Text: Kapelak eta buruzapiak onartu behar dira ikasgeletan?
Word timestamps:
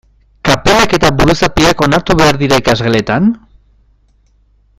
Kapelak 0.47 0.95
eta 0.99 1.11
buruzapiak 1.19 1.85
onartu 1.89 2.17
behar 2.23 2.41
dira 2.45 2.61
ikasgeletan? 2.65 3.31